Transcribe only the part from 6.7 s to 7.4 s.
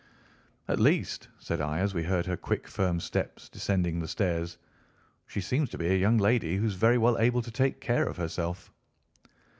very well